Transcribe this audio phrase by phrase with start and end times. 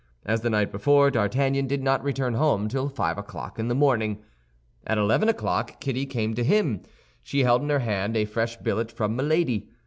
[0.25, 4.23] As the night before, D'Artagnan did not return home till five o'clock in the morning.
[4.87, 6.81] At eleven o'clock Kitty came to him.
[7.21, 9.69] She held in her hand a fresh billet from Milady.